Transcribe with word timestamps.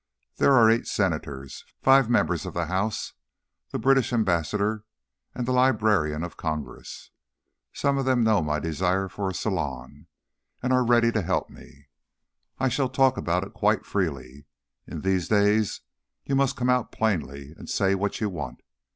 There 0.37 0.53
are 0.53 0.67
eight 0.67 0.87
Senators, 0.87 1.63
five 1.83 2.09
members 2.09 2.47
of 2.47 2.55
the 2.55 2.65
House, 2.65 3.13
the 3.69 3.77
British 3.77 4.11
Ambassador, 4.11 4.83
and 5.35 5.45
the 5.47 5.51
Librarian 5.51 6.23
of 6.23 6.37
Congress. 6.37 7.11
Some 7.71 7.99
of 7.99 8.05
them 8.05 8.23
know 8.23 8.41
my 8.41 8.57
desire 8.57 9.07
for 9.07 9.29
a 9.29 9.33
salon 9.35 10.07
and 10.63 10.73
are 10.73 10.83
ready 10.83 11.11
to 11.11 11.21
help 11.21 11.51
me. 11.51 11.89
I 12.57 12.67
shall 12.67 12.89
talk 12.89 13.15
about 13.15 13.43
it 13.43 13.53
quite 13.53 13.85
freely. 13.85 14.47
In 14.87 15.01
these 15.01 15.27
days 15.27 15.81
you 16.25 16.33
must 16.35 16.55
come 16.57 16.71
out 16.71 16.91
plainly 16.91 17.53
and 17.55 17.69
say 17.69 17.93
what 17.93 18.19
you 18.19 18.27
want. 18.27 18.61